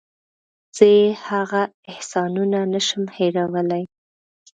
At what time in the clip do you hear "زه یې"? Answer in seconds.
0.75-1.05